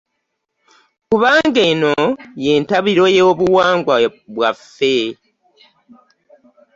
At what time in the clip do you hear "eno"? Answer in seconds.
1.71-1.93